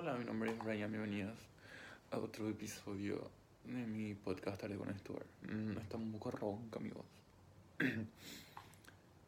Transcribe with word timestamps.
Hola, 0.00 0.14
mi 0.14 0.24
nombre 0.24 0.52
es 0.52 0.58
Brian, 0.60 0.92
bienvenidos 0.92 1.36
a 2.12 2.18
otro 2.18 2.48
episodio 2.48 3.32
de 3.64 3.84
mi 3.84 4.14
podcast 4.14 4.60
Tarde 4.60 4.76
con 4.76 4.96
Stuart. 4.96 5.26
Mm, 5.42 5.76
está 5.76 5.96
un 5.96 6.12
poco 6.12 6.30
ronca 6.30 6.78
mi 6.78 6.90
voz. 6.90 7.04
ah, 7.80 7.88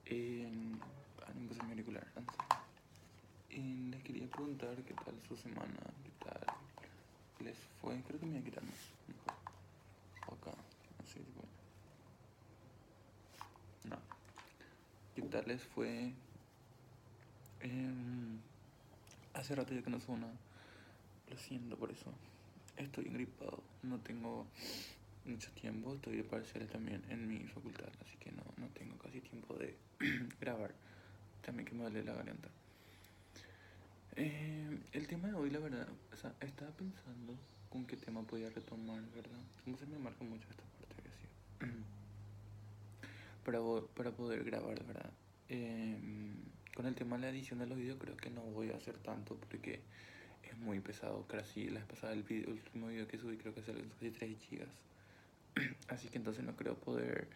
mi 0.06 1.70
auricular, 1.70 2.06
les 3.48 4.02
quería 4.04 4.30
preguntar 4.30 4.76
qué 4.84 4.94
tal 4.94 5.20
su 5.26 5.36
semana, 5.36 5.80
qué 6.04 6.24
tal 6.24 6.46
les 7.40 7.58
fue. 7.80 8.00
Creo 8.02 8.20
que 8.20 8.26
me 8.26 8.32
voy 8.34 8.40
a 8.40 8.44
quitar 8.44 8.62
más, 8.62 8.92
mejor. 9.08 9.32
Acá, 10.38 10.56
así, 11.02 11.18
tipo. 11.18 11.42
No. 13.88 13.98
¿Qué 15.16 15.22
tal 15.22 15.48
les 15.48 15.64
fue? 15.64 16.12
Em, 17.58 18.38
hace 19.34 19.56
rato 19.56 19.74
ya 19.74 19.82
que 19.82 19.90
no 19.90 19.98
suena. 19.98 20.28
Lo 21.30 21.38
siento 21.38 21.76
por 21.76 21.90
eso. 21.90 22.12
Estoy 22.76 23.06
engripado. 23.06 23.62
No 23.82 23.98
tengo 24.00 24.46
mucho 25.24 25.50
tiempo. 25.52 25.94
Estoy 25.94 26.16
de 26.16 26.24
parciales 26.24 26.68
también 26.70 27.02
en 27.08 27.28
mi 27.28 27.46
facultad. 27.46 27.88
Así 28.04 28.16
que 28.18 28.32
no, 28.32 28.42
no 28.56 28.66
tengo 28.68 28.98
casi 28.98 29.20
tiempo 29.20 29.54
de 29.54 29.76
grabar. 30.40 30.74
También 31.42 31.66
que 31.66 31.74
me 31.74 31.82
duele 31.82 32.04
la 32.04 32.14
garganta. 32.14 32.48
Eh, 34.16 34.78
el 34.92 35.06
tema 35.06 35.28
de 35.28 35.34
hoy, 35.34 35.50
la 35.50 35.60
verdad, 35.60 35.88
o 36.12 36.16
sea, 36.16 36.34
estaba 36.40 36.70
pensando 36.72 37.34
con 37.70 37.86
qué 37.86 37.96
tema 37.96 38.22
podía 38.22 38.50
retomar, 38.50 39.00
¿verdad? 39.14 39.38
Como 39.64 39.78
se 39.78 39.86
me 39.86 39.98
marca 39.98 40.24
mucho 40.24 40.48
esta 40.50 40.64
parte 40.64 41.02
que 41.60 41.66
para, 43.44 43.60
para 43.94 44.10
poder 44.10 44.42
grabar, 44.42 44.84
¿verdad? 44.84 45.10
Eh, 45.48 45.96
con 46.74 46.86
el 46.86 46.94
tema 46.94 47.16
de 47.16 47.22
la 47.22 47.30
edición 47.30 47.60
de 47.60 47.66
los 47.66 47.78
vídeos 47.78 47.98
creo 48.00 48.16
que 48.16 48.30
no 48.30 48.42
voy 48.42 48.70
a 48.70 48.76
hacer 48.76 48.98
tanto 48.98 49.36
porque 49.36 49.80
es 50.48 50.56
muy 50.58 50.80
pesado. 50.80 51.26
Casi 51.26 51.68
la 51.68 51.80
vez 51.80 51.88
pasada 51.88 52.12
el, 52.12 52.22
video, 52.22 52.50
último 52.50 52.88
video 52.88 53.06
que 53.06 53.18
subí 53.18 53.36
creo 53.36 53.54
que 53.54 53.60
es 53.60 53.66
casi 53.66 54.10
3 54.10 54.38
gigas. 54.38 54.68
Así 55.88 56.08
que 56.08 56.18
entonces 56.18 56.44
no 56.44 56.54
creo 56.56 56.74
poder 56.74 57.28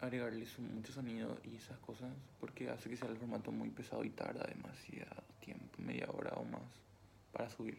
agregarle 0.00 0.46
mucho 0.58 0.92
sonido 0.92 1.36
y 1.44 1.56
esas 1.56 1.78
cosas 1.80 2.10
porque 2.40 2.70
hace 2.70 2.88
que 2.88 2.96
sea 2.96 3.08
el 3.08 3.16
formato 3.16 3.52
muy 3.52 3.68
pesado 3.70 4.04
y 4.04 4.10
tarda 4.10 4.46
demasiado 4.46 5.22
tiempo, 5.44 5.66
media 5.78 6.08
hora 6.10 6.30
o 6.36 6.44
más 6.44 6.62
para 7.32 7.50
subir. 7.50 7.78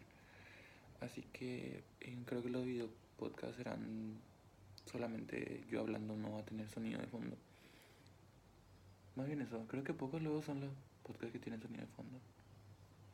Así 1.00 1.22
que 1.32 1.82
eh, 2.00 2.18
creo 2.26 2.42
que 2.42 2.50
los 2.50 2.64
video 2.64 2.88
podcasts 3.18 3.56
serán 3.56 4.18
solamente 4.86 5.64
yo 5.70 5.80
hablando, 5.80 6.16
no 6.16 6.32
va 6.32 6.40
a 6.40 6.44
tener 6.44 6.68
sonido 6.68 7.00
de 7.00 7.06
fondo. 7.06 7.36
Más 9.16 9.26
bien 9.26 9.40
eso, 9.40 9.64
creo 9.68 9.82
que 9.82 9.92
pocos 9.92 10.22
luego 10.22 10.42
son 10.42 10.60
los 10.60 10.70
podcasts 11.02 11.32
que 11.32 11.38
tienen 11.38 11.60
sonido 11.60 11.80
de 11.82 11.88
fondo. 11.88 12.18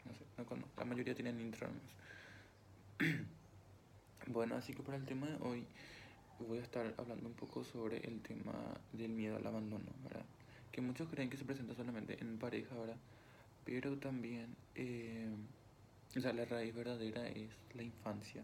No 0.06 0.14
sé, 0.14 0.24
no 0.38 0.46
conozco. 0.46 0.72
La 0.78 0.84
mayoría 0.84 1.14
tienen 1.14 1.40
intro 1.40 1.68
bueno, 4.28 4.56
así 4.56 4.72
que 4.72 4.82
para 4.82 4.98
el 4.98 5.04
tema 5.04 5.26
de 5.26 5.36
hoy 5.40 5.64
voy 6.38 6.58
a 6.58 6.62
estar 6.62 6.94
hablando 6.96 7.28
un 7.28 7.34
poco 7.34 7.64
sobre 7.64 7.98
el 8.06 8.20
tema 8.20 8.52
del 8.92 9.10
miedo 9.10 9.36
al 9.36 9.46
abandono, 9.46 9.84
¿verdad? 10.02 10.24
Que 10.72 10.80
muchos 10.80 11.08
creen 11.08 11.30
que 11.30 11.36
se 11.36 11.44
presenta 11.44 11.74
solamente 11.74 12.18
en 12.20 12.38
pareja, 12.38 12.74
¿verdad? 12.76 12.96
Pero 13.64 13.96
también, 13.96 14.54
eh, 14.74 15.28
o 16.16 16.20
sea, 16.20 16.32
la 16.32 16.44
raíz 16.44 16.74
verdadera 16.74 17.26
es 17.28 17.50
la 17.74 17.82
infancia. 17.82 18.42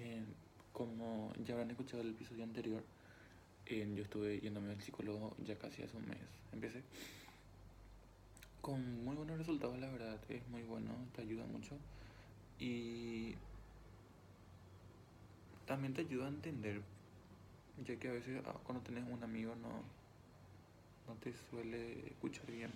Eh, 0.00 0.24
como 0.72 1.32
ya 1.44 1.54
habrán 1.54 1.70
escuchado 1.70 2.02
el 2.02 2.10
episodio 2.10 2.44
anterior, 2.44 2.82
yo 3.68 4.02
estuve 4.02 4.38
yéndome 4.38 4.70
al 4.70 4.80
psicólogo 4.80 5.34
ya 5.44 5.58
casi 5.58 5.82
hace 5.82 5.96
un 5.96 6.06
mes. 6.08 6.18
Empecé 6.52 6.82
con 8.66 9.04
muy 9.04 9.14
buenos 9.14 9.38
resultados, 9.38 9.78
la 9.78 9.88
verdad. 9.88 10.18
Es 10.28 10.44
muy 10.48 10.64
bueno, 10.64 10.90
te 11.14 11.22
ayuda 11.22 11.46
mucho. 11.46 11.76
Y 12.58 13.36
también 15.66 15.94
te 15.94 16.00
ayuda 16.00 16.24
a 16.24 16.30
entender, 16.30 16.82
ya 17.86 17.94
que 17.94 18.08
a 18.08 18.12
veces 18.12 18.42
ah, 18.44 18.56
cuando 18.64 18.82
tenés 18.82 19.04
un 19.08 19.22
amigo 19.22 19.54
no, 19.54 19.68
no 21.06 21.14
te 21.20 21.32
suele 21.48 22.08
escuchar 22.08 22.50
bien. 22.50 22.72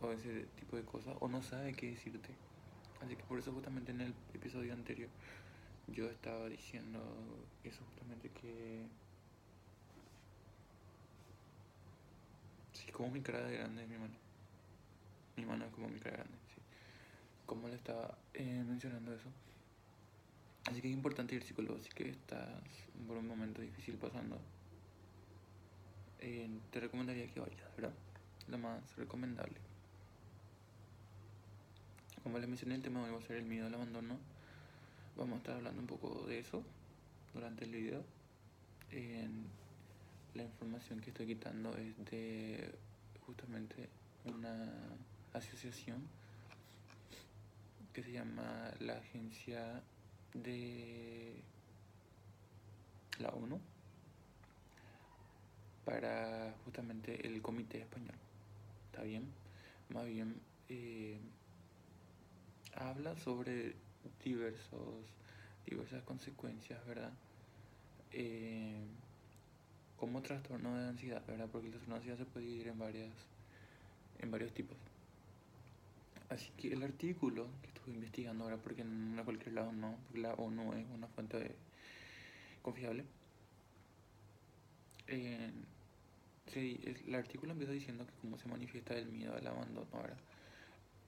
O 0.00 0.10
ese 0.10 0.46
tipo 0.58 0.78
de 0.78 0.84
cosas, 0.84 1.14
o 1.20 1.28
no 1.28 1.42
sabe 1.42 1.74
qué 1.74 1.90
decirte. 1.90 2.30
Así 3.04 3.14
que 3.14 3.24
por 3.24 3.38
eso 3.38 3.52
justamente 3.52 3.92
en 3.92 4.00
el 4.00 4.14
episodio 4.32 4.72
anterior 4.72 5.10
yo 5.88 6.08
estaba 6.08 6.48
diciendo 6.48 6.98
eso 7.62 7.82
justamente 7.90 8.30
que 8.30 8.86
como 12.92 13.10
mi 13.10 13.20
cara 13.20 13.42
de 13.42 13.56
grande 13.56 13.86
mi 13.86 13.96
mano. 13.96 14.14
Mi 15.36 15.44
mano 15.44 15.64
es 15.64 15.72
como 15.72 15.88
mi 15.88 15.98
cara 15.98 16.18
grande 16.18 16.38
sí. 16.54 16.60
Como 17.46 17.68
le 17.68 17.74
estaba 17.74 18.16
eh, 18.34 18.64
mencionando 18.66 19.14
eso. 19.14 19.28
Así 20.66 20.80
que 20.80 20.88
es 20.88 20.94
importante 20.94 21.34
ir 21.34 21.42
psicólogo 21.42 21.78
si 21.80 21.88
que 21.90 22.10
estás 22.10 22.48
por 23.06 23.16
un 23.16 23.26
momento 23.26 23.60
difícil 23.60 23.96
pasando. 23.96 24.38
Eh, 26.20 26.48
te 26.70 26.80
recomendaría 26.80 27.26
que 27.26 27.40
vayas 27.40 27.76
verdad 27.76 27.92
lo 28.48 28.58
más 28.58 28.96
recomendable. 28.96 29.56
Como 32.22 32.38
les 32.38 32.48
mencioné 32.48 32.76
el 32.76 32.82
tema 32.82 33.02
hoy 33.02 33.10
va 33.10 33.18
a 33.18 33.22
ser 33.22 33.36
el 33.36 33.44
miedo 33.44 33.66
al 33.66 33.74
abandono. 33.74 34.18
Vamos 35.16 35.34
a 35.34 35.38
estar 35.38 35.56
hablando 35.56 35.80
un 35.80 35.86
poco 35.86 36.24
de 36.26 36.38
eso 36.38 36.62
durante 37.34 37.64
el 37.64 37.72
video. 37.72 38.04
La 40.34 40.42
información 40.44 41.00
que 41.00 41.10
estoy 41.10 41.26
quitando 41.26 41.76
es 41.76 41.96
de 42.10 42.74
justamente 43.26 43.88
una 44.24 44.72
asociación 45.32 46.02
que 47.92 48.02
se 48.02 48.12
llama 48.12 48.72
la 48.80 48.94
Agencia 48.94 49.82
de 50.32 51.34
la 53.18 53.28
ONU 53.28 53.60
para 55.84 56.54
justamente 56.64 57.26
el 57.26 57.42
Comité 57.42 57.80
Español. 57.80 58.14
¿Está 58.90 59.02
bien? 59.02 59.26
Más 59.90 60.06
bien 60.06 60.40
eh, 60.68 61.18
habla 62.74 63.16
sobre 63.16 63.74
diversos, 64.24 65.04
diversas 65.66 66.02
consecuencias, 66.04 66.84
¿verdad? 66.86 67.12
Eh, 68.12 68.80
como 70.02 70.20
trastorno 70.20 70.76
de 70.76 70.88
ansiedad, 70.88 71.22
¿verdad? 71.28 71.48
Porque 71.52 71.68
el 71.68 71.74
trastorno 71.74 71.94
de 71.94 71.98
ansiedad 72.00 72.18
se 72.18 72.24
puede 72.24 72.44
dividir 72.46 72.66
en, 72.66 72.78
varias, 72.80 73.12
en 74.18 74.32
varios 74.32 74.52
tipos. 74.52 74.76
Así 76.28 76.50
que 76.56 76.72
el 76.72 76.82
artículo 76.82 77.46
que 77.62 77.68
estuve 77.68 77.94
investigando 77.94 78.42
ahora, 78.42 78.56
porque 78.56 78.82
en 78.82 79.20
cualquier 79.24 79.54
lado 79.54 79.70
no, 79.70 79.96
porque 80.08 80.22
la 80.22 80.34
ONU 80.34 80.72
es 80.72 80.84
una 80.92 81.06
fuente 81.06 81.54
confiable, 82.62 83.04
eh, 85.06 85.52
el 86.56 87.14
artículo 87.14 87.52
empieza 87.52 87.72
diciendo 87.72 88.04
que 88.04 88.12
cómo 88.22 88.36
se 88.38 88.48
manifiesta 88.48 88.96
el 88.96 89.06
miedo 89.06 89.36
al 89.36 89.46
abandono, 89.46 89.86
¿verdad? 89.92 90.18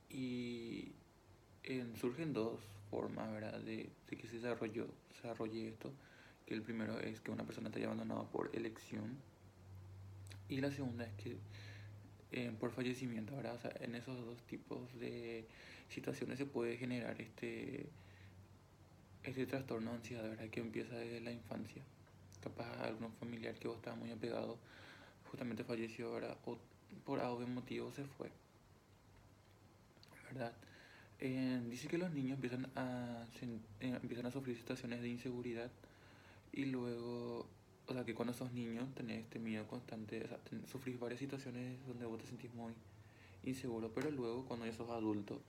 Y 0.09 0.93
surgen 1.99 2.33
dos 2.33 2.60
formas 2.93 3.28
¿verdad? 3.33 3.59
De, 3.59 3.91
que 4.06 4.28
se 4.28 4.37
desarrolló, 4.37 4.87
desarrolle 5.10 5.71
esto. 5.71 5.91
Que 6.47 6.55
el 6.55 6.62
primero 6.62 6.99
es 7.00 7.21
que 7.21 7.31
una 7.31 7.44
persona 7.44 7.69
está 7.69 7.84
abandonada 7.84 8.25
por 8.25 8.50
elección. 8.55 9.16
Y 10.49 10.60
la 10.60 10.71
segunda 10.71 11.05
es 11.05 11.12
que 11.15 11.37
eh, 12.32 12.53
por 12.59 12.72
fallecimiento, 12.72 13.37
¿verdad? 13.37 13.55
O 13.55 13.59
sea, 13.59 13.72
en 13.81 13.94
esos 13.94 14.16
dos 14.27 14.43
tipos 14.43 14.93
de 14.99 15.47
situaciones 15.88 16.38
se 16.38 16.47
puede 16.47 16.77
generar 16.77 17.21
este, 17.21 17.87
este 19.22 19.47
trastorno 19.47 19.91
de 19.93 19.97
ansiedad, 19.99 20.28
¿verdad? 20.28 20.49
Que 20.50 20.60
empieza 20.60 20.97
desde 20.97 21.21
la 21.21 21.31
infancia. 21.31 21.83
Capaz 22.43 22.66
algún 22.83 23.12
familiar 23.15 23.54
que 23.54 23.69
vos 23.69 23.77
estabas 23.77 23.99
muy 23.99 24.10
apegado 24.10 24.59
justamente 25.31 25.65
falleció, 25.65 26.12
¿verdad? 26.12 26.37
O 26.44 26.59
por 27.04 27.21
algún 27.21 27.54
motivo 27.54 27.93
se 27.93 28.04
fue, 28.04 28.31
¿verdad? 30.24 30.53
Eh, 31.21 31.60
dice 31.71 31.89
que 31.89 31.98
los 31.98 32.10
niños 32.13 32.34
empiezan 32.34 32.71
a, 32.74 33.24
eh, 33.80 33.98
empiezan 34.03 34.27
a 34.27 34.30
sufrir 34.30 34.57
situaciones 34.57 35.01
de 35.01 35.09
inseguridad 35.09 35.71
y 36.54 36.66
luego, 36.66 37.47
o 37.86 37.92
sea, 37.92 38.04
que 38.04 38.15
cuando 38.15 38.33
sos 38.33 38.53
niño 38.53 38.89
tenés 38.95 39.24
este 39.24 39.39
miedo 39.39 39.66
constante, 39.66 40.24
o 40.24 40.28
sea, 40.28 40.39
sufrís 40.66 40.98
varias 40.98 41.21
situaciones 41.21 41.84
donde 41.86 42.06
vos 42.06 42.21
te 42.21 42.27
sentís 42.27 42.53
muy 42.54 42.72
inseguro, 43.42 43.92
pero 43.92 44.10
luego 44.10 44.45
cuando 44.47 44.66
ya 44.66 44.72
sos 44.72 44.91
adulto 44.91 45.41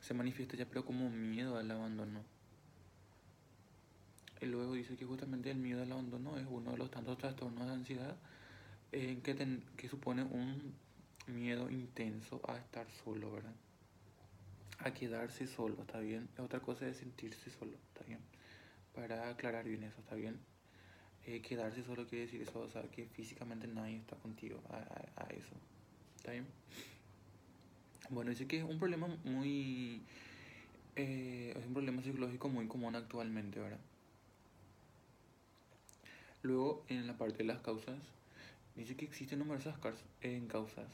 se 0.00 0.14
manifiesta 0.14 0.56
ya 0.56 0.66
pero 0.66 0.84
como 0.84 1.10
miedo 1.10 1.56
al 1.56 1.70
abandono. 1.70 2.22
Y 4.40 4.46
luego 4.46 4.72
dice 4.72 4.96
que 4.96 5.04
justamente 5.04 5.50
el 5.50 5.58
miedo 5.58 5.82
al 5.82 5.92
abandono 5.92 6.38
es 6.38 6.46
uno 6.48 6.72
de 6.72 6.78
los 6.78 6.90
tantos 6.90 7.18
trastornos 7.18 7.66
de 7.66 7.72
ansiedad 7.72 8.16
que, 8.90 9.60
que 9.76 9.88
supone 9.88 10.22
un 10.22 10.74
miedo 11.26 11.70
intenso 11.70 12.40
a 12.48 12.56
estar 12.56 12.90
solo, 13.04 13.32
¿verdad? 13.32 13.54
a 14.82 14.92
quedarse 14.92 15.46
solo, 15.46 15.76
¿está 15.82 16.00
bien? 16.00 16.28
Otra 16.38 16.60
cosa 16.60 16.86
es 16.86 16.98
sentirse 16.98 17.50
solo, 17.50 17.72
¿está 17.92 18.04
bien? 18.06 18.20
Para 18.94 19.28
aclarar 19.28 19.64
bien 19.64 19.84
eso, 19.84 20.00
¿está 20.00 20.14
bien? 20.14 20.38
Eh, 21.26 21.42
quedarse 21.42 21.82
solo 21.84 22.06
quiere 22.06 22.24
decir 22.24 22.42
eso, 22.42 22.60
o 22.60 22.68
sea, 22.68 22.82
que 22.82 23.06
físicamente 23.06 23.66
nadie 23.66 23.98
está 23.98 24.16
contigo 24.16 24.60
a, 24.70 25.26
eso, 25.30 25.54
¿está 26.16 26.32
bien? 26.32 26.46
Bueno, 28.08 28.30
dice 28.30 28.46
que 28.46 28.58
es 28.58 28.64
un 28.64 28.78
problema 28.78 29.06
muy... 29.24 30.02
Eh, 30.96 31.54
es 31.56 31.66
un 31.66 31.72
problema 31.74 32.02
psicológico 32.02 32.48
muy 32.48 32.66
común 32.66 32.96
actualmente, 32.96 33.60
¿verdad? 33.60 33.78
Luego, 36.42 36.84
en 36.88 37.06
la 37.06 37.16
parte 37.16 37.38
de 37.38 37.44
las 37.44 37.60
causas, 37.60 37.98
dice 38.74 38.96
que 38.96 39.04
existen 39.04 39.38
numerosas 39.38 39.76
en 40.22 40.48
causas, 40.48 40.88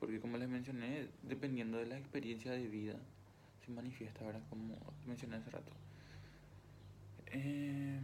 porque 0.00 0.20
como 0.20 0.38
les 0.38 0.48
mencioné, 0.48 1.08
dependiendo 1.22 1.78
de 1.78 1.86
la 1.86 1.98
experiencia 1.98 2.50
de 2.50 2.66
vida, 2.66 2.96
se 3.64 3.70
manifiesta, 3.70 4.24
¿verdad? 4.24 4.42
Como 4.50 4.76
mencioné 5.06 5.36
hace 5.36 5.50
rato. 5.50 5.72
Eh, 7.32 7.98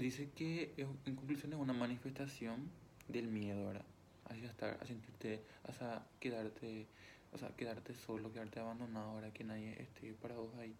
dice 0.00 0.30
que 0.34 0.72
en 1.06 1.16
conclusión 1.16 1.52
es 1.52 1.58
una 1.58 1.72
manifestación 1.72 2.70
del 3.08 3.28
miedo, 3.28 3.66
¿verdad? 3.66 3.84
Hacia 4.28 4.48
estar, 4.48 4.78
a 4.80 4.86
sentirte, 4.86 5.42
a 5.64 6.02
quedarte, 6.20 6.86
o 7.32 7.38
sea, 7.38 7.48
quedarte 7.50 7.94
solo, 7.94 8.32
quedarte 8.32 8.60
abandonado, 8.60 9.10
ahora 9.10 9.32
que 9.32 9.44
nadie 9.44 9.80
esté 9.80 10.12
para 10.14 10.34
vos 10.36 10.54
ahí. 10.56 10.74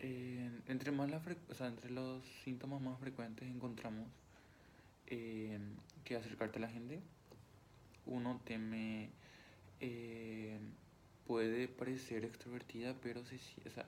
Eh, 0.00 0.50
entre, 0.66 0.90
más 0.90 1.10
la 1.10 1.22
o 1.50 1.54
sea, 1.54 1.68
entre 1.68 1.90
los 1.90 2.22
síntomas 2.44 2.80
más 2.80 2.98
frecuentes 2.98 3.48
encontramos 3.48 4.08
eh, 5.06 5.58
que 6.04 6.16
acercarte 6.16 6.58
a 6.58 6.62
la 6.62 6.68
gente. 6.68 7.00
Uno 8.06 8.40
teme, 8.44 9.10
puede 11.26 11.68
parecer 11.68 12.24
extrovertida, 12.24 12.94
pero 13.02 13.24
se, 13.24 13.36
o 13.36 13.70
sea, 13.70 13.86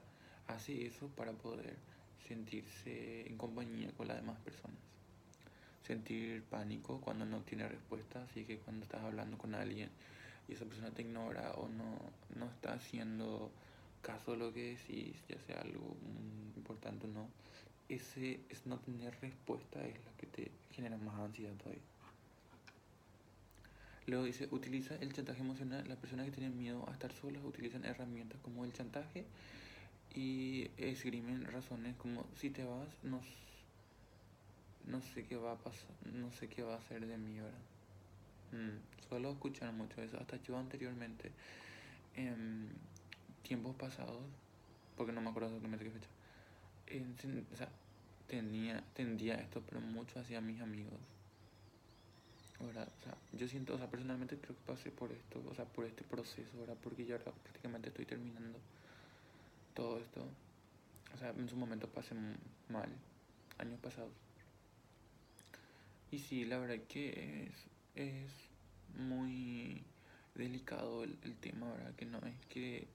hace 0.48 0.86
eso 0.86 1.08
para 1.08 1.32
poder 1.32 1.76
sentirse 2.26 3.26
en 3.26 3.36
compañía 3.36 3.90
con 3.96 4.08
las 4.08 4.16
demás 4.16 4.38
personas. 4.40 4.78
Sentir 5.86 6.42
pánico 6.44 7.00
cuando 7.00 7.24
no 7.24 7.40
tiene 7.42 7.68
respuesta, 7.68 8.22
así 8.24 8.44
que 8.44 8.58
cuando 8.58 8.84
estás 8.84 9.02
hablando 9.02 9.38
con 9.38 9.54
alguien 9.54 9.88
y 10.48 10.54
esa 10.54 10.64
persona 10.64 10.90
te 10.90 11.02
ignora 11.02 11.52
o 11.52 11.68
no, 11.68 11.98
no 12.36 12.46
está 12.46 12.74
haciendo 12.74 13.50
caso 14.02 14.32
de 14.32 14.38
lo 14.38 14.52
que 14.52 14.76
decís, 14.76 15.16
ya 15.28 15.38
sea 15.46 15.60
algo 15.60 15.96
importante 16.56 17.06
o 17.06 17.10
no, 17.10 17.28
ese 17.88 18.40
es 18.48 18.66
no 18.66 18.78
tener 18.78 19.16
respuesta 19.20 19.84
es 19.86 19.94
lo 20.04 20.16
que 20.16 20.26
te 20.26 20.50
genera 20.72 20.96
más 20.96 21.18
ansiedad 21.20 21.54
todavía. 21.54 21.82
Luego 24.06 24.24
dice, 24.24 24.48
utiliza 24.52 24.94
el 24.96 25.12
chantaje 25.12 25.40
emocional. 25.40 25.84
Las 25.88 25.98
personas 25.98 26.26
que 26.26 26.32
tienen 26.32 26.56
miedo 26.56 26.88
a 26.88 26.92
estar 26.92 27.12
solas 27.12 27.42
utilizan 27.44 27.84
herramientas 27.84 28.38
como 28.40 28.64
el 28.64 28.72
chantaje 28.72 29.24
y 30.16 30.70
esgrimen 30.78 31.44
razones 31.44 31.94
como 31.96 32.26
si 32.36 32.48
te 32.50 32.64
vas, 32.64 32.88
no, 33.02 33.20
no 34.86 35.02
sé 35.02 35.24
qué 35.26 35.36
va 35.36 35.52
a 35.52 35.58
pasar, 35.58 35.90
no 36.04 36.32
sé 36.32 36.48
qué 36.48 36.62
va 36.62 36.74
a 36.74 36.78
hacer 36.78 37.06
de 37.06 37.18
mí 37.18 37.38
ahora. 37.38 37.58
Mm, 38.52 39.08
suelo 39.08 39.30
escuchar 39.30 39.72
mucho 39.72 40.02
eso, 40.02 40.18
hasta 40.18 40.42
yo 40.42 40.56
anteriormente. 40.56 41.30
En, 42.14 42.70
tiempos 43.42 43.76
pasados, 43.76 44.18
porque 44.96 45.12
no 45.12 45.20
me 45.20 45.30
acuerdo 45.30 45.48
exactamente 45.50 45.84
qué 45.84 45.90
fecha, 45.90 46.08
o 47.52 47.56
sea, 47.56 47.68
tenía, 48.26 48.82
tendía 48.94 49.34
esto, 49.34 49.62
pero 49.68 49.80
mucho 49.80 50.18
hacia 50.18 50.40
mis 50.40 50.60
amigos. 50.60 50.98
Ahora, 52.58 52.88
o 53.00 53.04
sea, 53.04 53.14
yo 53.34 53.46
siento, 53.46 53.74
o 53.74 53.78
sea, 53.78 53.88
personalmente 53.88 54.38
creo 54.38 54.56
que 54.56 54.62
pasé 54.72 54.90
por 54.90 55.12
esto, 55.12 55.44
o 55.48 55.54
sea, 55.54 55.66
por 55.66 55.84
este 55.84 56.02
proceso, 56.02 56.50
ahora, 56.58 56.74
porque 56.74 57.04
yo 57.04 57.16
ahora 57.16 57.30
prácticamente 57.42 57.90
estoy 57.90 58.06
terminando 58.06 58.58
todo 59.76 59.98
esto. 60.00 60.26
O 61.14 61.18
sea, 61.18 61.30
en 61.30 61.48
su 61.48 61.56
momento 61.56 61.86
pasé 61.88 62.14
mal, 62.68 62.88
años 63.58 63.78
pasados. 63.80 64.10
Y 66.10 66.18
sí, 66.18 66.44
la 66.44 66.58
verdad 66.58 66.82
que 66.88 67.44
es, 67.44 67.54
es 67.94 68.32
muy 68.98 69.84
delicado 70.34 71.04
el, 71.04 71.16
el 71.22 71.36
tema, 71.36 71.70
¿verdad? 71.72 71.94
Que 71.94 72.06
no 72.06 72.18
es 72.18 72.34
que 72.46 72.88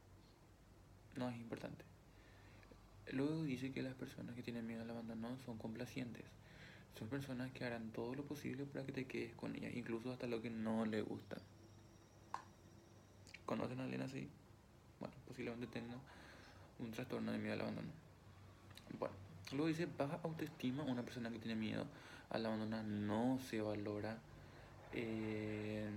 no 1.15 1.29
es 1.29 1.37
importante. 1.37 1.85
Luego 3.11 3.43
dice 3.43 3.71
que 3.71 3.81
las 3.81 3.95
personas 3.95 4.35
que 4.35 4.43
tienen 4.43 4.67
miedo 4.67 4.81
al 4.81 4.89
abandono 4.89 5.37
son 5.45 5.57
complacientes. 5.57 6.25
Son 6.97 7.07
personas 7.07 7.51
que 7.51 7.63
harán 7.63 7.91
todo 7.91 8.13
lo 8.15 8.23
posible 8.23 8.65
para 8.65 8.85
que 8.85 8.91
te 8.91 9.05
quedes 9.05 9.33
con 9.35 9.55
ellas, 9.55 9.73
incluso 9.75 10.11
hasta 10.11 10.27
lo 10.27 10.41
que 10.41 10.49
no 10.49 10.85
le 10.85 11.01
gusta. 11.01 11.37
¿Conocen 13.45 13.79
a 13.79 13.83
alguien 13.83 14.01
así? 14.01 14.29
Bueno, 14.99 15.15
posiblemente 15.27 15.67
tenga 15.67 15.95
un 16.81 16.91
trastorno 16.91 17.31
de 17.31 17.37
miedo 17.37 17.53
al 17.53 17.61
abandono. 17.61 17.89
Bueno, 18.99 19.15
luego 19.51 19.67
dice 19.67 19.87
baja 19.97 20.19
autoestima. 20.23 20.83
Una 20.83 21.03
persona 21.03 21.29
que 21.29 21.39
tiene 21.39 21.55
miedo 21.55 21.85
al 22.29 22.45
abandono 22.45 22.83
no 22.83 23.39
se 23.49 23.61
valora, 23.61 24.17
eh, 24.93 25.89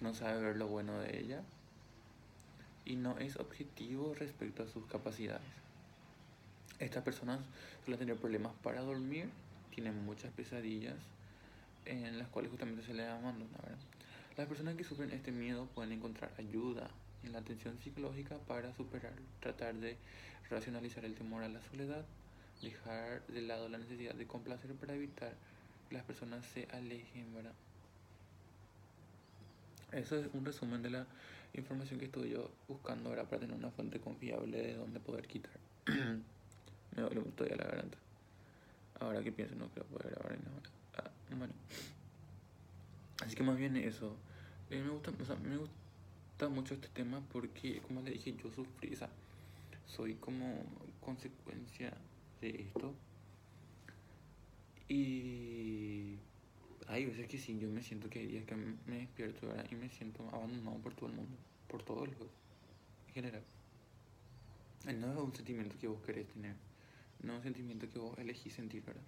no 0.00 0.14
sabe 0.14 0.42
ver 0.42 0.56
lo 0.56 0.66
bueno 0.66 0.98
de 0.98 1.18
ella 1.18 1.42
y 2.84 2.96
no 2.96 3.18
es 3.18 3.36
objetivo 3.36 4.14
respecto 4.14 4.62
a 4.62 4.66
sus 4.66 4.86
capacidades. 4.86 5.46
Estas 6.78 7.02
personas 7.02 7.40
suelen 7.84 7.98
tener 7.98 8.16
problemas 8.16 8.52
para 8.62 8.80
dormir, 8.80 9.28
tienen 9.74 10.04
muchas 10.04 10.32
pesadillas 10.32 10.96
en 11.84 12.18
las 12.18 12.28
cuales 12.28 12.50
justamente 12.50 12.82
se 12.82 12.94
les 12.94 13.06
abandona. 13.06 13.58
Las 14.36 14.46
personas 14.46 14.76
que 14.76 14.84
sufren 14.84 15.10
este 15.10 15.32
miedo 15.32 15.66
pueden 15.74 15.92
encontrar 15.92 16.32
ayuda 16.38 16.88
en 17.24 17.32
la 17.32 17.38
atención 17.38 17.78
psicológica 17.78 18.38
para 18.38 18.74
superarlo, 18.74 19.26
tratar 19.40 19.74
de 19.74 19.96
racionalizar 20.50 21.04
el 21.04 21.14
temor 21.14 21.42
a 21.42 21.48
la 21.48 21.60
soledad, 21.62 22.04
dejar 22.62 23.26
de 23.26 23.42
lado 23.42 23.68
la 23.68 23.78
necesidad 23.78 24.14
de 24.14 24.26
complacer 24.26 24.74
para 24.74 24.94
evitar 24.94 25.34
que 25.88 25.94
las 25.94 26.04
personas 26.04 26.44
se 26.46 26.66
alejen, 26.72 27.34
¿verdad? 27.34 27.54
Eso 29.92 30.18
es 30.18 30.28
un 30.34 30.44
resumen 30.44 30.82
de 30.82 30.90
la 30.90 31.06
información 31.54 31.98
que 31.98 32.06
estuve 32.06 32.28
yo 32.28 32.50
buscando 32.68 33.08
ahora 33.08 33.24
para 33.24 33.40
tener 33.40 33.56
una 33.56 33.70
fuente 33.70 34.00
confiable 34.00 34.60
de 34.60 34.74
donde 34.74 35.00
poder 35.00 35.26
quitar. 35.26 35.58
me 35.86 37.02
duele 37.02 37.22
todavía 37.34 37.56
la 37.56 37.64
garganta. 37.64 37.98
Ahora 39.00 39.22
que 39.22 39.32
pienso, 39.32 39.54
no 39.54 39.68
creo 39.68 39.86
poder 39.86 40.10
grabar 40.10 40.32
en 40.32 40.46
ahora. 40.48 40.70
Ah, 40.98 41.10
bueno. 41.36 41.54
Así 43.24 43.34
que 43.34 43.42
más 43.42 43.56
bien 43.56 43.76
eso. 43.76 44.16
Eh, 44.70 44.82
me, 44.82 44.90
gusta, 44.90 45.10
o 45.18 45.24
sea, 45.24 45.36
me 45.36 45.56
gusta 45.56 45.74
mucho 46.46 46.74
este 46.74 46.88
tema 46.88 47.20
porque, 47.32 47.80
como 47.80 48.00
le 48.02 48.12
dije, 48.12 48.36
yo 48.36 48.50
sufrí, 48.52 48.92
o 48.92 48.96
sea, 48.96 49.10
soy 49.86 50.14
como 50.14 50.62
consecuencia 51.00 51.92
de 52.40 52.62
esto. 52.62 52.94
Y 54.88 56.16
hay 56.86 57.04
veces 57.04 57.26
que 57.26 57.38
sí, 57.38 57.58
yo 57.58 57.68
me 57.68 57.82
siento 57.82 58.08
que 58.08 58.20
hay 58.20 58.26
días 58.28 58.44
que 58.44 58.54
me 58.54 58.98
despierto 58.98 59.48
y 59.70 59.74
me 59.74 59.88
siento 59.88 60.26
abandonado 60.32 60.78
por 60.78 60.94
todo 60.94 61.08
el 61.10 61.16
mundo, 61.16 61.36
por 61.66 61.82
todo 61.82 62.04
el 62.04 62.10
en 62.10 63.14
general. 63.14 63.42
No 64.86 65.12
es 65.12 65.18
un 65.18 65.34
sentimiento 65.34 65.76
que 65.78 65.88
vos 65.88 66.00
querés 66.02 66.28
tener, 66.28 66.54
no 67.22 67.32
es 67.32 67.38
un 67.38 67.42
sentimiento 67.42 67.90
que 67.90 67.98
vos 67.98 68.16
elegís 68.18 68.54
sentir, 68.54 68.82
¿verdad? 68.84 69.02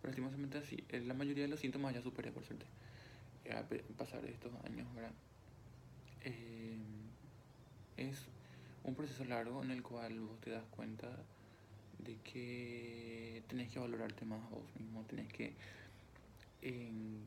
Pero 0.00 0.10
lastimosamente 0.10 0.58
así, 0.58 0.84
la 0.90 1.14
mayoría 1.14 1.44
de 1.44 1.48
los 1.48 1.58
síntomas 1.58 1.94
ya 1.94 2.02
superé, 2.02 2.30
por 2.30 2.44
suerte, 2.44 2.66
a 3.50 3.64
pasar 3.96 4.20
de 4.22 4.30
estos 4.30 4.52
años. 4.64 4.86
Eh, 6.24 6.76
es 7.96 8.26
un 8.82 8.94
proceso 8.94 9.24
largo 9.24 9.62
en 9.62 9.70
el 9.70 9.82
cual 9.82 10.20
vos 10.20 10.40
te 10.40 10.50
das 10.50 10.64
cuenta 10.70 11.08
de 11.98 12.16
que 12.18 13.42
tenés 13.48 13.70
que 13.70 13.78
valorarte 13.78 14.24
más 14.24 14.42
a 14.44 14.48
vos 14.48 14.64
mismo, 14.78 15.04
tenés 15.04 15.32
que 15.32 15.54
en 16.62 17.22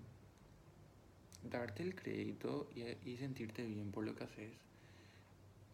darte 1.43 1.83
el 1.83 1.95
crédito 1.95 2.69
y, 3.05 3.17
sentirte 3.17 3.65
bien 3.65 3.91
por 3.91 4.03
lo 4.03 4.15
que 4.15 4.23
haces. 4.23 4.51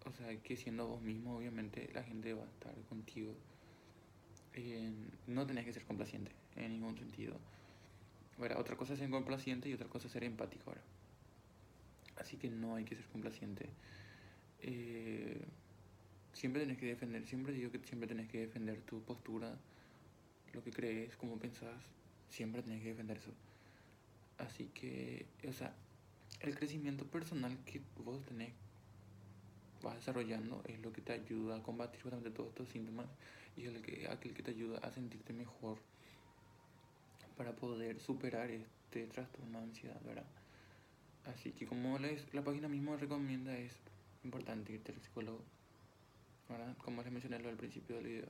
O 0.05 0.11
sea, 0.11 0.35
que 0.41 0.57
siendo 0.57 0.87
vos 0.87 1.01
mismo, 1.01 1.37
obviamente 1.37 1.89
la 1.93 2.03
gente 2.03 2.33
va 2.33 2.43
a 2.43 2.47
estar 2.47 2.75
contigo. 2.89 3.33
no 5.27 5.47
tenés 5.47 5.65
que 5.65 5.73
ser 5.73 5.85
complaciente 5.85 6.31
en 6.55 6.73
ningún 6.73 6.97
sentido. 6.97 7.37
Ahora, 8.37 8.59
otra 8.59 8.75
cosa 8.75 8.93
es 8.93 8.99
ser 8.99 9.09
complaciente 9.09 9.69
y 9.69 9.73
otra 9.73 9.87
cosa 9.87 10.07
es 10.07 10.13
ser 10.13 10.23
empático 10.23 10.69
ahora. 10.69 10.81
Así 12.23 12.37
que 12.37 12.49
no 12.49 12.75
hay 12.75 12.85
que 12.85 12.95
ser 12.95 13.05
complaciente. 13.07 13.67
Eh, 14.61 15.45
siempre 16.31 16.61
tenés 16.61 16.77
que 16.77 16.85
defender, 16.85 17.27
siempre 17.27 17.51
digo 17.51 17.69
que 17.69 17.79
siempre 17.79 18.07
tenés 18.07 18.29
que 18.29 18.39
defender 18.39 18.79
tu 18.81 19.01
postura, 19.03 19.53
lo 20.53 20.63
que 20.63 20.71
crees, 20.71 21.17
cómo 21.17 21.37
pensás, 21.37 21.75
siempre 22.29 22.63
tenés 22.63 22.81
que 22.81 22.89
defender 22.89 23.17
eso. 23.17 23.33
Así 24.37 24.69
que, 24.73 25.25
o 25.45 25.51
sea, 25.51 25.75
el 26.39 26.55
crecimiento 26.55 27.05
personal 27.05 27.57
que 27.65 27.81
vos 28.05 28.23
tenés, 28.25 28.53
vas 29.81 29.95
desarrollando, 29.95 30.63
es 30.65 30.79
lo 30.79 30.93
que 30.93 31.01
te 31.01 31.11
ayuda 31.11 31.57
a 31.57 31.61
combatir 31.61 32.01
justamente 32.01 32.31
todos 32.31 32.49
estos 32.49 32.69
síntomas 32.69 33.07
y 33.57 33.65
es 33.65 33.75
el 33.75 33.81
que, 33.81 34.07
aquel 34.07 34.33
que 34.33 34.43
te 34.43 34.51
ayuda 34.51 34.77
a 34.77 34.91
sentirte 34.91 35.33
mejor 35.33 35.77
para 37.35 37.53
poder 37.53 37.99
superar 37.99 38.49
este 38.49 39.07
trastorno 39.07 39.59
de 39.59 39.65
ansiedad, 39.65 40.01
¿verdad? 40.05 40.25
Así 41.25 41.51
que 41.51 41.65
como 41.65 41.97
les, 41.99 42.33
la 42.33 42.43
página 42.43 42.67
misma 42.67 42.97
recomienda, 42.97 43.57
es 43.57 43.73
importante 44.23 44.73
irte 44.73 44.91
al 44.91 44.99
psicólogo, 45.01 45.41
¿verdad? 46.49 46.75
Como 46.77 47.01
les 47.01 47.11
mencioné 47.11 47.37
al 47.37 47.55
principio 47.55 47.95
del 47.95 48.05
video, 48.05 48.25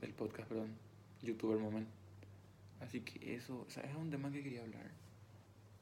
del 0.00 0.12
podcast, 0.12 0.48
perdón, 0.48 0.76
youtuber 1.22 1.58
moment. 1.58 1.88
Así 2.80 3.00
que 3.00 3.34
eso, 3.34 3.64
o 3.66 3.70
sea, 3.70 3.82
es 3.84 3.96
un 3.96 4.10
tema 4.10 4.30
que 4.30 4.42
quería 4.42 4.62
hablar. 4.62 4.90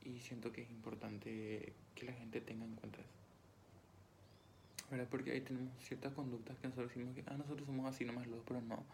Y 0.04 0.20
siento 0.20 0.52
que 0.52 0.62
es 0.62 0.70
importante 0.70 1.72
que 1.94 2.04
la 2.06 2.12
gente 2.12 2.40
tenga 2.40 2.64
en 2.64 2.74
cuenta 2.76 3.00
eso. 3.00 3.10
¿Verdad? 4.90 5.08
Porque 5.10 5.32
ahí 5.32 5.40
tenemos 5.40 5.72
ciertas 5.82 6.12
conductas 6.12 6.58
que 6.58 6.68
nosotros 6.68 6.90
decimos 6.90 7.14
que 7.14 7.24
ah, 7.26 7.36
nosotros 7.36 7.66
somos 7.66 7.86
así 7.86 8.04
nomás 8.04 8.26
los, 8.26 8.42
pero 8.44 8.60
no, 8.60 8.84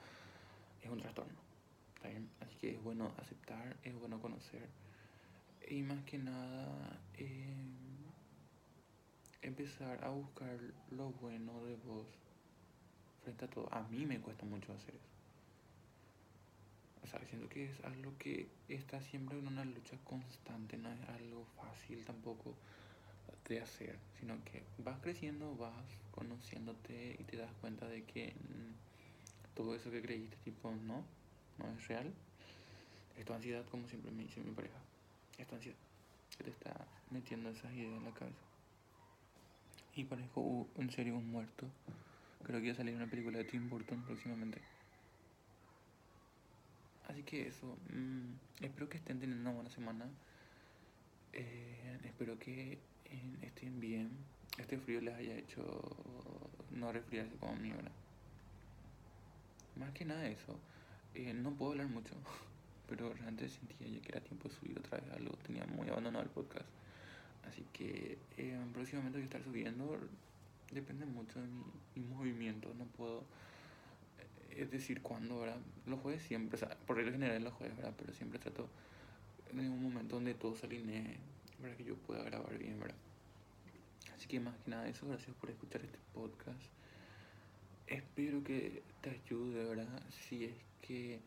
es 0.82 0.90
un 0.90 1.00
trastorno. 1.00 1.50
Así 2.40 2.56
que 2.56 2.70
es 2.74 2.82
bueno 2.82 3.12
aceptar, 3.18 3.76
es 3.82 3.94
bueno 3.94 4.20
conocer. 4.20 4.68
Y 5.68 5.82
más 5.82 6.02
que 6.04 6.18
nada, 6.18 7.00
eh, 7.14 7.54
empezar 9.42 10.02
a 10.04 10.10
buscar 10.10 10.58
lo 10.90 11.10
bueno 11.10 11.64
de 11.64 11.76
vos 11.76 12.06
frente 13.22 13.44
a 13.44 13.48
todo. 13.48 13.68
A 13.72 13.82
mí 13.82 14.06
me 14.06 14.20
cuesta 14.20 14.44
mucho 14.44 14.72
hacer 14.72 14.94
eso. 14.94 15.10
O 17.02 17.06
sea, 17.06 17.20
siento 17.28 17.48
que 17.48 17.64
es 17.64 17.84
algo 17.84 18.16
que 18.18 18.48
está 18.68 19.00
siempre 19.00 19.38
en 19.38 19.46
una 19.48 19.64
lucha 19.64 19.96
constante, 20.04 20.76
no 20.76 20.90
es 20.92 21.08
algo 21.08 21.44
fácil 21.56 22.04
tampoco 22.04 22.54
de 23.48 23.60
hacer, 23.60 23.98
sino 24.18 24.42
que 24.44 24.62
vas 24.78 25.00
creciendo, 25.00 25.56
vas 25.56 25.74
conociéndote 26.12 27.16
y 27.18 27.24
te 27.24 27.36
das 27.36 27.50
cuenta 27.60 27.88
de 27.88 28.04
que 28.04 28.34
mm, 28.34 29.54
todo 29.54 29.74
eso 29.74 29.90
que 29.90 30.02
creíste, 30.02 30.36
tipo, 30.44 30.70
no, 30.70 31.04
no 31.58 31.72
es 31.72 31.88
real. 31.88 32.12
Es 33.16 33.24
tu 33.24 33.32
ansiedad, 33.32 33.64
como 33.70 33.88
siempre 33.88 34.10
me 34.12 34.22
dice 34.22 34.40
mi 34.40 34.52
pareja. 34.52 34.78
Es 35.40 35.46
tu 35.46 35.54
ansiedad 35.54 35.78
que 36.36 36.44
te 36.44 36.50
está 36.50 36.86
metiendo 37.10 37.48
esas 37.50 37.72
ideas 37.72 37.96
en 37.96 38.04
la 38.04 38.12
cabeza. 38.12 38.38
Y 39.96 40.04
parezco 40.04 40.68
en 40.76 40.90
serio 40.90 41.16
un 41.16 41.30
muerto. 41.30 41.66
Creo 42.44 42.60
que 42.60 42.68
va 42.68 42.72
a 42.74 42.76
salir 42.76 42.94
una 42.94 43.06
película 43.06 43.38
de 43.38 43.44
Tim 43.44 43.68
Burton 43.68 44.02
próximamente. 44.02 44.60
Así 47.08 47.22
que 47.22 47.48
eso, 47.48 47.76
mm, 47.92 48.64
espero 48.64 48.88
que 48.88 48.98
estén 48.98 49.18
teniendo 49.18 49.42
una 49.42 49.54
buena 49.54 49.70
semana. 49.70 50.06
Eh, 51.32 51.98
espero 52.04 52.38
que 52.38 52.74
eh, 52.74 53.36
estén 53.42 53.80
bien. 53.80 54.10
Este 54.58 54.78
frío 54.78 55.00
les 55.00 55.14
haya 55.14 55.34
hecho 55.36 55.62
no 56.70 56.92
resfriarse 56.92 57.34
como 57.36 57.52
a 57.52 57.56
mí, 57.56 57.70
¿verdad? 57.70 57.92
Más 59.76 59.90
que 59.92 60.04
nada 60.04 60.26
eso. 60.28 60.58
Eh, 61.14 61.32
no 61.32 61.52
puedo 61.54 61.72
hablar 61.72 61.88
mucho, 61.88 62.14
pero 62.90 63.12
realmente 63.14 63.48
sentía 63.48 63.88
ya 63.88 64.02
que 64.02 64.08
era 64.10 64.20
tiempo 64.20 64.48
de 64.48 64.54
subir 64.54 64.78
otra 64.78 64.98
vez 64.98 65.10
algo. 65.12 65.34
Tenía 65.46 65.64
muy 65.66 65.88
abandonado 65.88 66.24
el 66.24 66.30
podcast. 66.30 66.66
Así 67.48 67.64
que 67.72 68.18
próximamente 68.74 69.16
voy 69.16 69.22
a 69.22 69.24
estar 69.24 69.42
subiendo. 69.42 69.98
Depende 70.70 71.06
mucho 71.06 71.40
de 71.40 71.46
mi, 71.46 71.64
mi 71.94 72.06
movimiento. 72.06 72.74
No 72.74 72.84
puedo 72.84 73.24
es 74.56 74.70
decir, 74.70 75.00
cuando, 75.02 75.40
¿verdad? 75.40 75.58
Los 75.86 76.00
jueves 76.00 76.22
siempre, 76.22 76.56
o 76.56 76.58
sea, 76.58 76.76
por 76.86 76.96
regla 76.96 77.12
general 77.12 77.42
los 77.44 77.54
jueves, 77.54 77.76
¿verdad? 77.76 77.94
Pero 77.96 78.12
siempre 78.12 78.38
trato 78.38 78.68
de 79.52 79.68
un 79.68 79.82
momento 79.82 80.16
donde 80.16 80.34
todo 80.34 80.54
se 80.54 80.66
alinee, 80.66 81.16
para 81.60 81.76
que 81.76 81.84
yo 81.84 81.96
pueda 81.96 82.22
grabar 82.24 82.56
bien, 82.58 82.78
¿verdad? 82.78 82.96
Así 84.14 84.26
que 84.28 84.40
más 84.40 84.56
que 84.58 84.70
nada 84.70 84.88
eso, 84.88 85.06
gracias 85.06 85.34
por 85.36 85.50
escuchar 85.50 85.82
este 85.82 85.98
podcast. 86.14 86.60
Espero 87.86 88.42
que 88.44 88.82
te 89.00 89.10
ayude, 89.10 89.64
¿verdad? 89.64 90.02
Si 90.10 90.44
es 90.44 90.54
que 90.82 91.20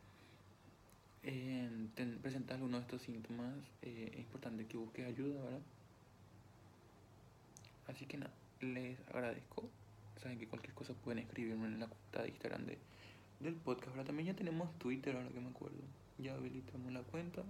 eh, 1.23 1.87
te 1.95 2.05
presentas 2.05 2.55
alguno 2.55 2.77
de 2.77 2.83
estos 2.83 3.01
síntomas, 3.01 3.53
eh, 3.81 4.09
es 4.13 4.19
importante 4.19 4.65
que 4.65 4.77
busques 4.77 5.05
ayuda, 5.05 5.41
¿verdad? 5.41 5.61
Así 7.87 8.05
que 8.05 8.17
nada, 8.17 8.33
les 8.61 8.97
agradezco. 9.09 9.69
Saben 10.21 10.39
que 10.39 10.47
cualquier 10.47 10.73
cosa 10.73 10.93
pueden 10.93 11.19
escribirme 11.19 11.65
en 11.67 11.79
la 11.79 11.87
cuenta 11.87 12.21
de 12.21 12.29
Instagram 12.29 12.65
de 12.65 12.77
del 13.43 13.55
podcast. 13.55 13.89
Ahora 13.89 14.05
también 14.05 14.27
ya 14.27 14.35
tenemos 14.35 14.71
Twitter, 14.79 15.15
ahora 15.15 15.29
que 15.29 15.39
me 15.39 15.49
acuerdo. 15.49 15.77
Ya 16.17 16.33
habilitamos 16.33 16.91
la 16.91 17.01
cuenta. 17.01 17.43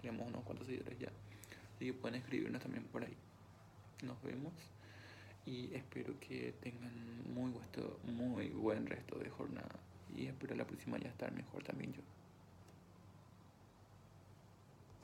Tenemos 0.00 0.26
unos 0.28 0.42
cuantos 0.42 0.66
seguidores 0.66 0.98
ya. 0.98 1.10
Así 1.74 1.86
que 1.86 1.92
pueden 1.92 2.20
escribirnos 2.20 2.60
también 2.60 2.84
por 2.84 3.04
ahí. 3.04 3.16
Nos 4.02 4.20
vemos. 4.22 4.52
Y 5.46 5.72
espero 5.74 6.18
que 6.20 6.54
tengan 6.60 6.92
muy, 7.32 7.52
muy 8.04 8.48
buen 8.48 8.86
resto 8.86 9.18
de 9.18 9.30
jornada. 9.30 9.76
Y 10.14 10.26
espero 10.26 10.54
la 10.56 10.66
próxima 10.66 10.98
ya 10.98 11.08
estar 11.08 11.32
mejor 11.32 11.62
también 11.62 11.92
yo. 11.92 12.02